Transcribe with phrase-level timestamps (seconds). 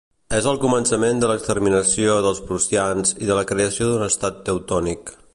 [0.35, 5.13] És el començament de l'exterminació dels prussians i de la creació d'un Estat teutònic.